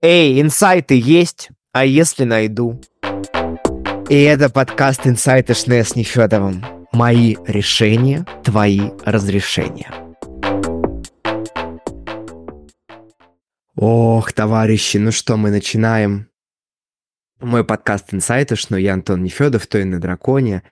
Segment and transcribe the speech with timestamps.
[0.00, 1.50] Эй, инсайты есть?
[1.72, 2.80] А если найду?
[4.08, 6.64] И это подкаст «Инсайты Шне с Нефедовым».
[6.92, 9.92] Мои решения, твои разрешения.
[13.74, 16.28] Ох, товарищи, ну что, мы начинаем.
[17.40, 20.62] Мой подкаст «Инсайты Шно», я Антон Нефедов, то на драконе.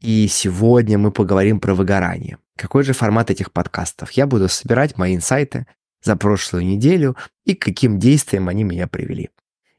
[0.00, 2.38] И сегодня мы поговорим про выгорание.
[2.56, 4.10] Какой же формат этих подкастов?
[4.10, 5.66] Я буду собирать мои инсайты
[6.02, 9.30] за прошлую неделю и к каким действиям они меня привели.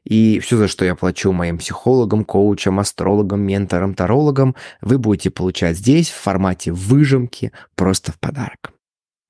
[0.04, 5.78] И все, за что я плачу моим психологам, коучам, астрологам, менторам, тарологам, вы будете получать
[5.78, 8.72] здесь в формате выжимки просто в подарок.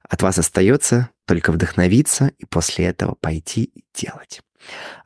[0.09, 4.41] От вас остается только вдохновиться и после этого пойти и делать.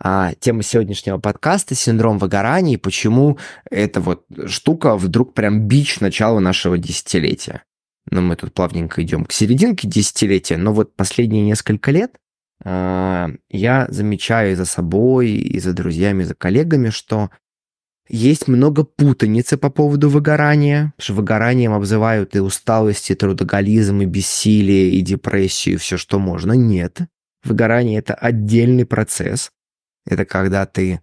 [0.00, 3.39] А, тема сегодняшнего подкаста– синдром выгорания и почему
[3.70, 7.62] эта вот штука вдруг прям бич начала нашего десятилетия.
[8.11, 12.19] Ну, мы тут плавненько идем к серединке десятилетия, но вот последние несколько лет
[12.65, 17.31] а, я замечаю за собой, и за друзьями, и за коллегами, что
[18.09, 24.91] есть много путаницы по поводу выгорания, что выгоранием обзывают и усталость, и трудоголизм, и бессилие,
[24.91, 26.53] и депрессию, и все, что можно.
[26.53, 27.00] Нет.
[27.45, 29.50] Выгорание– это отдельный процесс.
[30.06, 31.03] Это когда ты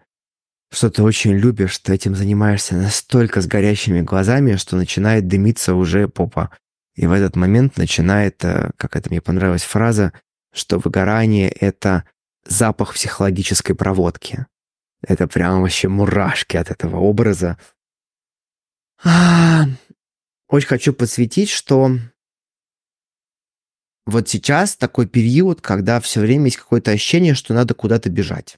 [0.71, 6.49] что-то очень любишь, ты этим занимаешься настолько с горящими глазами, что начинает дымиться уже попа.
[6.95, 10.13] И в этот момент начинает, э, как это мне понравилась фраза,
[10.53, 12.05] что выгорание— это
[12.45, 14.45] запах психологической проводки.
[15.01, 17.57] Это прям вообще мурашки от этого образа.
[19.03, 19.65] А,
[20.47, 21.97] очень хочу подсветить, что
[24.05, 28.57] вот сейчас такой период, когда все время есть какое-то ощущение, что надо куда-то бежать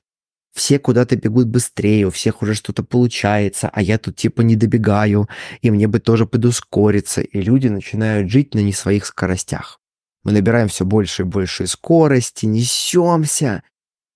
[0.57, 5.29] все куда-то бегут быстрее, у всех уже что-то получается, а я тут типа не добегаю,
[5.61, 9.79] и мне бы тоже подускориться, и люди начинают жить на не своих скоростях.
[10.23, 13.63] Мы набираем все больше и больше скорости, несемся,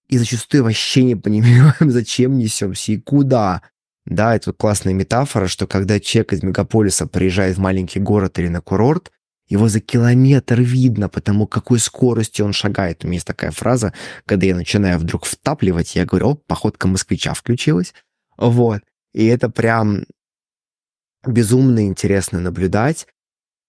[0.10, 3.62] и зачастую вообще не понимаем, зачем несемся и куда.
[4.06, 8.62] Да, это классная метафора, что когда человек из мегаполиса приезжает в маленький город или на
[8.62, 9.12] курорт,
[9.52, 13.04] его за километр видно, потому какой скоростью он шагает.
[13.04, 13.94] У меня есть такая фраза,
[14.26, 17.94] когда я начинаю вдруг втапливать, я говорю, о, походка москвича включилась.
[18.38, 18.82] Вот.
[19.14, 20.06] И это прям
[21.28, 23.08] безумно интересно наблюдать,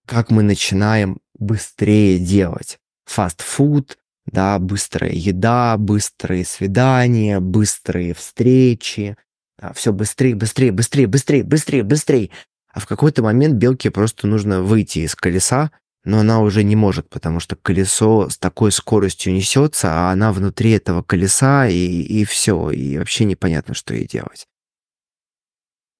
[0.07, 2.79] как мы начинаем быстрее делать.
[3.03, 9.17] Фастфуд, да, быстрая еда, быстрые свидания, быстрые встречи.
[9.57, 12.29] Да, все быстрее, быстрее, быстрее, быстрее, быстрее, быстрее.
[12.73, 15.71] А в какой-то момент белке просто нужно выйти из колеса,
[16.03, 20.71] но она уже не может, потому что колесо с такой скоростью несется, а она внутри
[20.71, 24.47] этого колеса, и, и все, и вообще непонятно, что ей делать.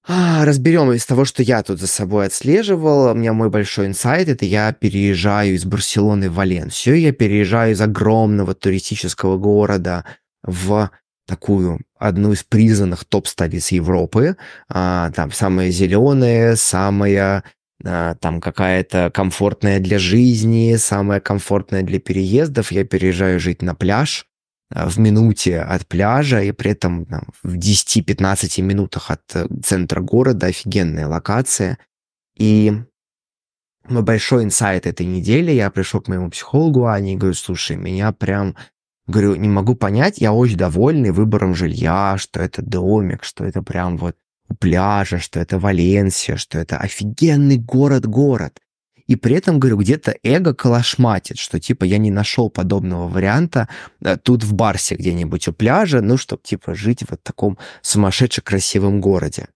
[0.06, 3.12] А, разберем из того, что я тут за собой отслеживал.
[3.12, 7.00] У меня мой большой инсайт– это я переезжаю из Барселоны в Валенсию.
[7.00, 10.04] Я переезжаю из огромного туристического города
[10.42, 10.90] в
[11.26, 14.36] такую одну из признанных топ-столиц Европы.
[14.68, 17.44] А, там самая зеленая, самая
[17.84, 22.72] а, там какая-то комфортная для жизни, самая комфортная для переездов.
[22.72, 24.26] Я переезжаю жить на пляж
[24.70, 30.00] а, в минуте от пляжа и при этом там, в 10-15 минутах от э, центра
[30.00, 30.46] города.
[30.46, 31.78] Офигенная локация.
[32.36, 32.72] И
[33.88, 38.56] большой инсайт этой недели, я пришел к моему психологу Ане и говорю, слушай, меня прям
[39.06, 43.98] Говорю, не могу понять, я очень довольный выбором жилья, что это домик, что это прям
[43.98, 44.16] вот
[44.48, 48.58] у пляжа, что это Валенсия, что это офигенный город-город.
[49.06, 53.68] И при этом, говорю, где-то эго калашматит, что типа я не нашел подобного варианта
[54.02, 59.02] э, тут в Барсе где-нибудь у пляжа, ну, чтобы типа жить в таком сумасшедше красивом
[59.02, 59.48] городе.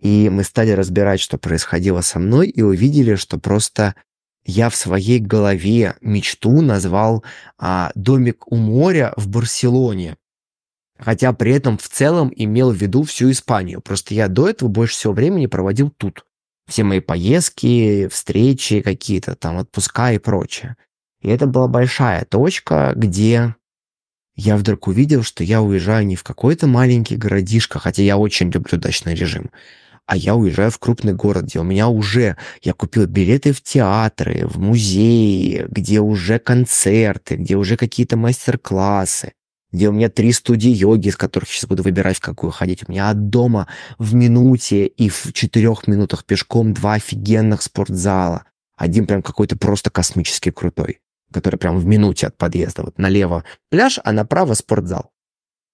[0.00, 3.94] И мы стали разбирать, что происходило со мной, и увидели, что просто
[4.48, 7.22] я в своей голове мечту назвал
[7.58, 10.16] а, «Домик у моря» в Барселоне.
[10.98, 13.82] Хотя при этом в целом имел в виду всю Испанию.
[13.82, 16.24] Просто я до этого больше всего времени проводил тут.
[16.66, 20.76] Все мои поездки, встречи какие-то, там отпуска и прочее.
[21.20, 23.54] И это была большая точка, где
[24.34, 28.78] я вдруг увидел, что я уезжаю не в какой-то маленький городишко, хотя я очень люблю
[28.78, 29.50] дачный режим,
[30.08, 34.46] а я уезжаю в крупный город, где у меня уже, я купил билеты в театры,
[34.46, 39.34] в музеи, где уже концерты, где уже какие-то мастер-классы,
[39.70, 42.84] где у меня три студии йоги, из которых сейчас буду выбирать, в какую ходить.
[42.88, 43.68] У меня от дома
[43.98, 48.44] в минуте и в четырех минутах пешком два офигенных спортзала.
[48.78, 51.00] Один прям какой-то просто космически крутой,
[51.34, 52.84] который прям в минуте от подъезда.
[52.84, 55.10] Вот налево пляж, а направо спортзал.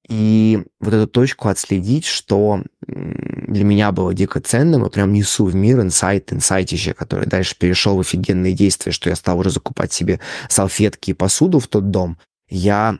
[0.08, 5.54] И вот эту точку отследить, что для меня было дико ценным, и прям несу в
[5.54, 10.20] мир инсайт, инсайтище, который дальше перешел в офигенные действия, что я стал уже закупать себе
[10.48, 12.18] салфетки и посуду в тот дом,
[12.48, 12.98] я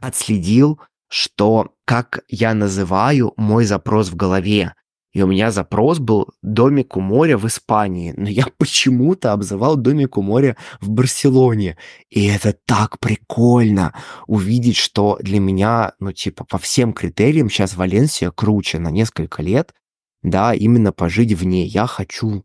[0.00, 0.78] отследил
[1.08, 4.74] что как я называю мой запрос в голове.
[5.12, 10.18] И у меня запрос был домик у моря в Испании, но я почему-то обзывал домик
[10.18, 11.76] у моря в Барселоне.
[12.10, 13.94] И это так прикольно
[14.26, 19.74] увидеть, что для меня, ну типа по всем критериям сейчас Валенсия круче на несколько лет,
[20.22, 22.44] да, именно пожить в ней я хочу.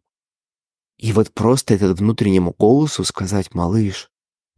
[0.97, 4.09] И вот просто этот внутреннему голосу сказать, малыш,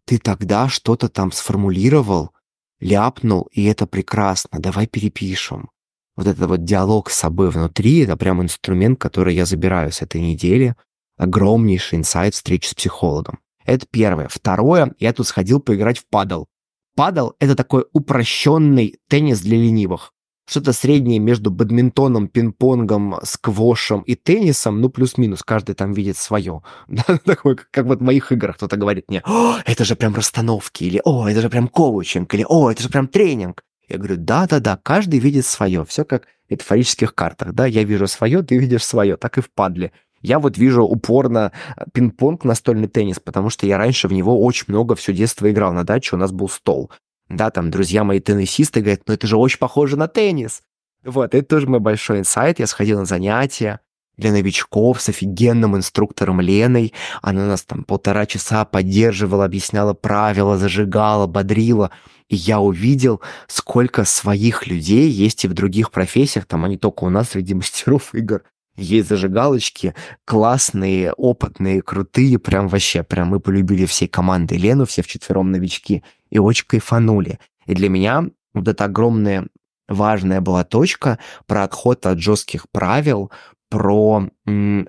[0.05, 2.31] ты тогда что-то там сформулировал,
[2.79, 5.69] ляпнул, и это прекрасно, давай перепишем.
[6.15, 10.21] Вот этот вот диалог с собой внутри, это прям инструмент, который я забираю с этой
[10.21, 10.75] недели.
[11.17, 13.39] Огромнейший инсайт встречи с психологом.
[13.65, 14.27] Это первое.
[14.27, 16.47] Второе, я тут сходил поиграть в падал.
[16.95, 20.13] Падал— это такой упрощенный теннис для ленивых
[20.47, 26.61] что-то среднее между бадминтоном, пинг-понгом, сквошем и теннисом, ну, плюс-минус, каждый там видит свое.
[26.87, 30.83] Да, такой, как вот в моих играх кто-то говорит мне, о, это же прям расстановки,
[30.83, 33.63] или о, это же прям коучинг, или о, это же прям тренинг.
[33.87, 38.41] Я говорю, да-да-да, каждый видит свое, все как в метафорических картах, да, я вижу свое,
[38.41, 39.91] ты видишь свое, так и в падле.
[40.21, 41.51] Я вот вижу упорно
[41.93, 45.71] пинг-понг, настольный теннис, потому что я раньше в него очень много все детство играл.
[45.71, 46.91] На даче у нас был стол.
[47.29, 50.61] Да, там друзья мои теннисисты говорят, ну это же очень похоже на теннис.
[51.03, 52.59] Вот, это тоже мой большой инсайт.
[52.59, 53.81] Я сходил на занятия
[54.17, 56.93] для новичков с офигенным инструктором Леной.
[57.21, 61.91] Она нас там полтора часа поддерживала, объясняла правила, зажигала, бодрила.
[62.27, 67.09] И я увидел, сколько своих людей есть и в других профессиях, там они только у
[67.09, 68.41] нас среди мастеров игр.
[68.77, 69.93] Есть зажигалочки,
[70.25, 76.39] классные, опытные, крутые, прям вообще, прям мы полюбили всей командой Лену, все вчетвером новички и
[76.39, 77.39] очень кайфанули.
[77.67, 79.47] И для меня вот эта огромная
[79.87, 83.31] важная была точка про отход от жестких правил,
[83.69, 84.29] про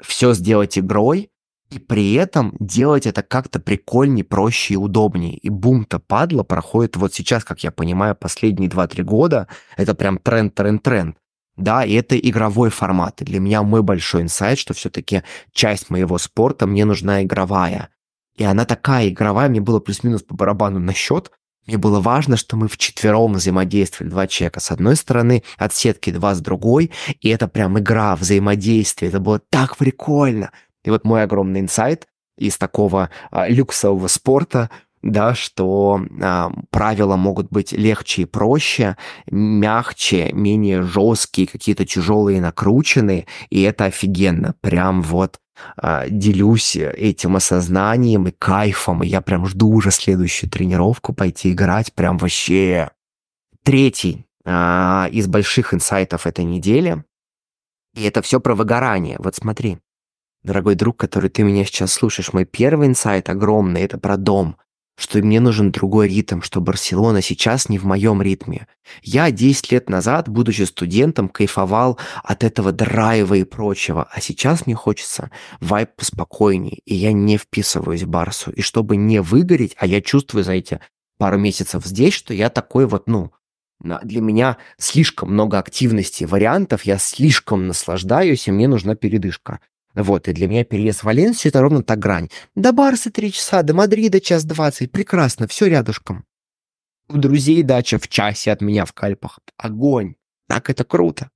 [0.02, 1.30] все сделать игрой,
[1.70, 5.36] и при этом делать это как-то прикольнее, проще и удобнее.
[5.36, 9.48] И бум-то падла проходит вот сейчас, как я понимаю, последние 2-3 года.
[9.76, 11.16] Это прям тренд, тренд, тренд.
[11.56, 13.22] Да, и это игровой формат.
[13.22, 15.22] И для меня мой большой инсайт, что все-таки
[15.52, 17.88] часть моего спорта мне нужна игровая.
[18.36, 21.32] И она такая игровая, мне было плюс-минус по барабану на счет.
[21.66, 26.34] Мне было важно, что мы вчетвером взаимодействовали, два человека с одной стороны, от сетки два
[26.34, 30.52] с другой, и это прям игра, взаимодействие, это было так прикольно.
[30.84, 32.06] И вот мой огромный инсайт
[32.38, 34.70] из такого а, люксового спорта–
[35.12, 38.96] да, что а, правила могут быть легче и проще,
[39.30, 44.54] мягче, менее жесткие, какие-то тяжелые, накрученные, и это офигенно.
[44.60, 45.38] Прям вот
[45.76, 51.92] а, делюсь этим осознанием и кайфом, и я прям жду уже следующую тренировку пойти играть,
[51.92, 52.90] прям вообще.
[53.62, 57.04] Третий а, из больших инсайтов этой недели,
[57.94, 59.16] и это все про выгорание.
[59.18, 59.78] Вот смотри,
[60.44, 64.56] дорогой друг, который ты меня сейчас слушаешь, мой первый инсайт огромный, это про дом
[64.96, 68.66] что мне нужен другой ритм, что Барселона сейчас не в моем ритме.
[69.02, 74.74] Я 10 лет назад, будучи студентом, кайфовал от этого драйва и прочего, а сейчас мне
[74.74, 78.50] хочется вайп поспокойнее, и я не вписываюсь в Барсу.
[78.52, 80.80] И чтобы не выгореть, а я чувствую за эти
[81.18, 83.32] пару месяцев здесь, что я такой вот, ну,
[83.80, 89.60] для меня слишком много активности, вариантов, я слишком наслаждаюсь, и мне нужна передышка.
[89.96, 92.28] Вот, и для меня переезд в Валенсию– это ровно та грань.
[92.54, 94.92] До Барса три часа, до Мадрида час двадцать.
[94.92, 96.26] Прекрасно, все рядышком.
[97.08, 99.38] У друзей дача в часе от меня в Кальпах.
[99.56, 100.16] Огонь.
[100.48, 101.30] Так это круто.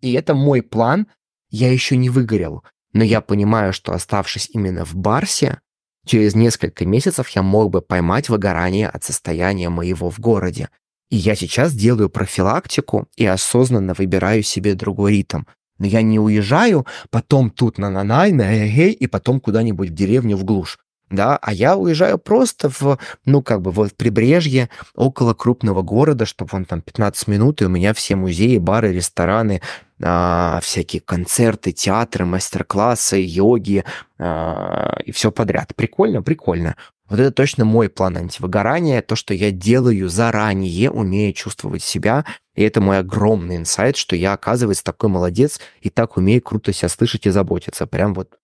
[0.00, 1.08] И это мой план.
[1.50, 2.62] Я еще не выгорел.
[2.92, 5.60] Но я понимаю, что оставшись именно в Барсе,
[6.06, 10.68] через несколько месяцев я мог бы поймать выгорание от состояния моего в городе.
[11.10, 15.42] И я сейчас делаю профилактику и осознанно выбираю себе другой ритм.
[15.78, 20.36] Но я не уезжаю потом тут на Нанай, на Эгей и потом куда-нибудь в деревню
[20.36, 20.78] в глушь.
[21.10, 26.50] Да, а я уезжаю просто в, ну, как бы, вот прибрежье, около крупного города, чтобы
[26.54, 29.60] он там 15 минут, и у меня все музеи, бары, рестораны,
[30.02, 33.84] а, всякие концерты, театры, мастер-классы, йоги
[34.18, 35.74] а, и все подряд.
[35.76, 36.76] Прикольно, прикольно.
[37.14, 42.24] Вот это точно мой план антивыгорания, то, что я делаю заранее, умея чувствовать себя,
[42.56, 46.88] и это мой огромный инсайт, что я, оказывается, такой молодец и так умею круто себя
[46.88, 47.86] слышать и заботиться.
[47.86, 48.36] Прям вот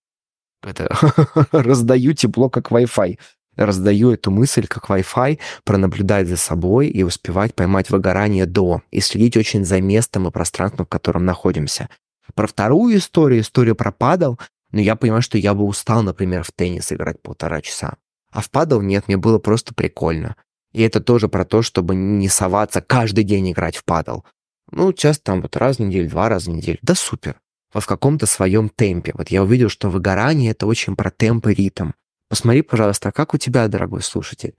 [0.63, 0.89] это
[1.51, 3.19] раздаю тепло, как Wi-Fi.
[3.57, 9.37] Раздаю эту мысль, как Wi-Fi, пронаблюдать за собой и успевать поймать выгорание до, и следить
[9.37, 11.89] очень за местом и пространством, в котором находимся.
[12.37, 14.39] Про вторую историю, историю про падал,
[14.71, 17.97] но я понимаю, что я бы устал, например, в теннис играть полтора часа.
[18.31, 20.37] А в падал нет, мне было просто прикольно.
[20.73, 24.25] И это тоже про то, чтобы не соваться каждый день играть в падал.
[24.71, 26.79] Ну, часто там вот раз в неделю, два раза в неделю.
[26.83, 27.41] Да супер.
[27.73, 29.13] Вот в каком-то своем темпе.
[29.15, 31.91] Вот я увидел, что выгорание— это очень про темп и ритм.
[32.29, 34.55] Посмотри, пожалуйста, как у тебя, дорогой слушатель?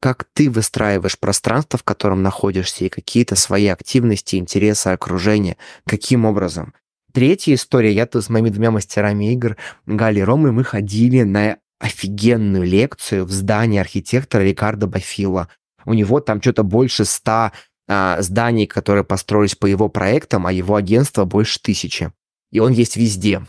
[0.00, 5.56] как ты выстраиваешь пространство, в котором находишься, и какие-то свои активности, интересы, окружение.
[5.86, 6.74] Каким образом?
[7.12, 7.92] Третья история.
[7.92, 9.56] Я тут с моими двумя мастерами игр,
[9.86, 15.48] Гали и Ромой, мы ходили на офигенную лекцию в здании архитектора Рикардо Бафила.
[15.84, 17.52] У него там что-то больше ста
[17.88, 22.12] а, зданий, которые построились по его проектам, а его агентство больше тысячи.
[22.50, 23.46] И он есть везде.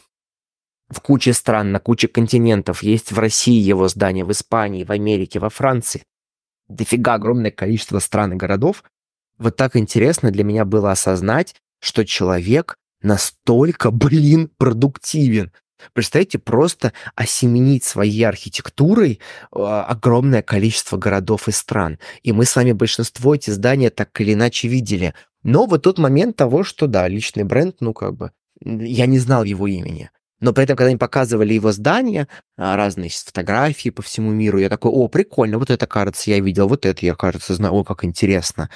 [0.89, 2.84] В куче стран, на куче континентов.
[2.84, 6.03] Есть в России его здания, в Испании, в Америке, во Франции.
[6.67, 8.84] Дофига огромное количество стран и городов.
[9.38, 15.51] Вот так интересно для меня было осознать, что человек настолько, блин, продуктивен.
[15.93, 19.19] Представьте, просто осеменить своей архитектурой
[19.53, 22.00] э, огромное количество городов и стран.
[22.24, 25.13] И мы с вами большинство эти здания так или иначе видели.
[25.43, 28.31] Но вот тот момент того, что да, личный бренд, ну как бы,
[28.62, 30.10] я не знал его имени.
[30.39, 34.69] Но при этом, когда они показывали его здания, а, разные фотографии по всему миру, я
[34.69, 38.03] такой, о, прикольно, вот это, кажется, я видел, вот это я, кажется, знаю, о, как
[38.03, 38.69] интересно.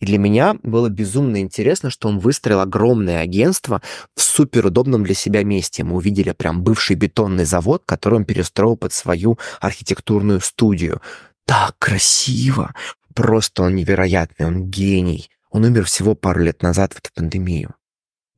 [0.00, 3.82] И для меня было безумно интересно, что он выстроил огромное агентство
[4.14, 5.82] в суперудобном для себя месте.
[5.82, 11.00] Мы увидели прям бывший бетонный завод, который он перестроил под свою архитектурную студию.
[11.46, 12.74] Так красиво!
[13.14, 15.30] Просто он невероятный, он гений.
[15.50, 17.74] Он умер всего пару лет назад в эту пандемию.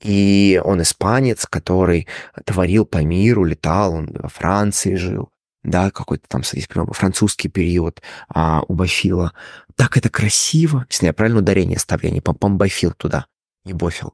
[0.03, 2.07] И он испанец, который
[2.47, 5.29] творил по миру, летал, он во Франции жил
[5.63, 9.33] да, какой-то там, есть прям французский период а, у Бафила.
[9.81, 13.25] Так это красиво, если я правильно ударение ставлю, я не помбафил туда,
[13.65, 14.13] не бофил.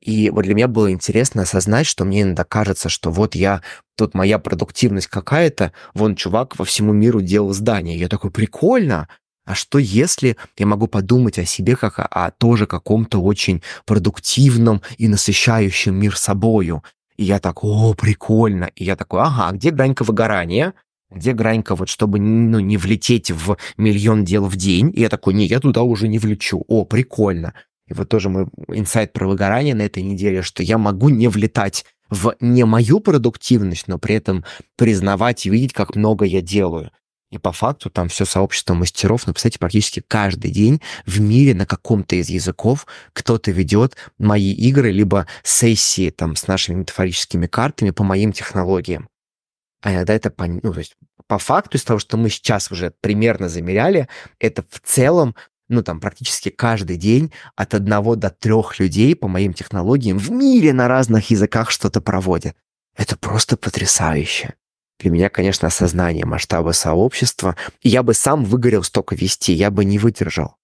[0.00, 3.60] И вот для меня было интересно осознать, что мне иногда кажется, что вот я,
[3.94, 7.98] тут моя продуктивность какая-то, вон чувак во всему миру делал здание.
[7.98, 9.06] Я такой, прикольно,
[9.44, 14.80] а что если я могу подумать о себе как о, о тоже каком-то очень продуктивном
[14.96, 16.84] и насыщающем мир собою?
[17.18, 18.70] И я так, о, прикольно.
[18.76, 20.72] И я такой, ага, а где гранька выгорания?
[21.14, 24.92] Где гранька вот, чтобы ну, не влететь в миллион дел в день?
[24.94, 26.64] И я такой, не, я туда уже не влечу.
[26.68, 27.54] О, прикольно.
[27.88, 31.84] И вот тоже мой инсайт про выгорание на этой неделе, что я могу не влетать
[32.08, 34.44] в не мою продуктивность, но при этом
[34.76, 36.90] признавать и видеть, как много я делаю.
[37.30, 41.64] И по факту там все сообщество мастеров, ну, представляете, практически каждый день в мире на
[41.64, 48.04] каком-то из языков кто-то ведет мои игры, либо сессии там с нашими метафорическими картами по
[48.04, 49.08] моим технологиям.
[49.82, 50.96] А иногда это, по, ну, то есть
[51.26, 54.08] по факту из того, что мы сейчас уже примерно замеряли,
[54.38, 55.34] это в целом
[55.68, 60.72] ну, там, практически каждый день от одного до трех людей по моим технологиям в мире
[60.72, 62.56] на разных языках что-то проводят.
[62.96, 64.54] Это просто потрясающе.
[65.00, 67.56] Для меня, конечно, осознание масштаба сообщества.
[67.80, 70.56] И я бы сам выгорел столько вести, я бы не выдержал.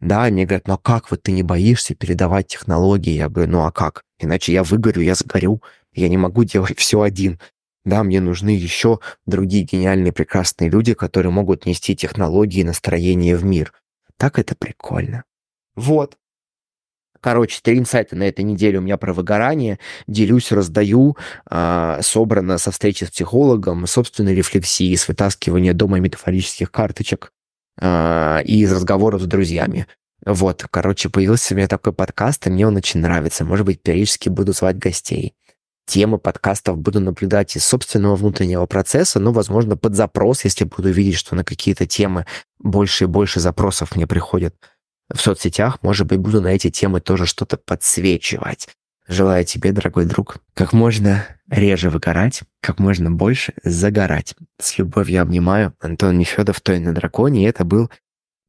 [0.00, 3.12] Да, мне говорят, ну а как вот ты не боишься передавать технологии?
[3.12, 4.02] Я говорю, ну а как?
[4.18, 5.62] Иначе я выгорю, я сгорю.
[5.94, 7.40] Я не могу делать все один.
[7.86, 13.44] Да, мне нужны еще другие гениальные, прекрасные люди, которые могут нести технологии и настроение в
[13.44, 13.72] мир.
[14.16, 15.22] Так это прикольно.
[15.76, 16.18] Вот.
[17.20, 19.78] Короче, три инсайта на этой неделе у меня про выгорание.
[20.08, 21.16] Делюсь, раздаю.
[21.48, 27.32] Э, собрано со встречи с психологом, собственной рефлексии, с вытаскивания дома метафорических карточек
[27.80, 29.86] э, и из разговоров с друзьями.
[30.24, 33.44] Вот, короче, появился у меня такой подкаст, и мне он очень нравится.
[33.44, 35.36] Может быть, периодически буду звать гостей.
[35.86, 41.16] Темы подкастов буду наблюдать из собственного внутреннего процесса, но, возможно, под запрос, если буду видеть,
[41.16, 42.26] что на какие-то темы
[42.58, 44.54] больше и больше запросов мне приходят
[45.14, 48.68] в соцсетях, может быть, буду на эти темы тоже что-то подсвечивать.
[49.08, 54.34] Желаю тебе, дорогой друг, как можно реже выгорать, как можно больше загорать.
[54.60, 55.74] С любовью обнимаю.
[55.80, 57.44] Антон Нефедов, Той на драконе.
[57.44, 57.88] И это был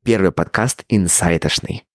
[0.04, 1.87] первый подкаст «Инсайтошный».